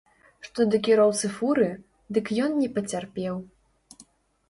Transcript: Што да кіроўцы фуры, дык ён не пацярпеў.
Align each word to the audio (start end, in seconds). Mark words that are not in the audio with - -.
Што 0.45 0.65
да 0.75 0.79
кіроўцы 0.87 1.29
фуры, 1.37 1.69
дык 2.19 2.35
ён 2.47 2.59
не 2.65 2.73
пацярпеў. 2.81 3.35